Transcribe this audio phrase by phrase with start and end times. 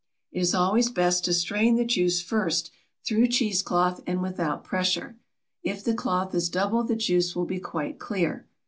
[0.31, 2.71] It is always best to strain the juice first
[3.05, 5.15] through cheese cloth and without pressure.
[5.61, 8.47] If the cloth is double the juice will be quite clear.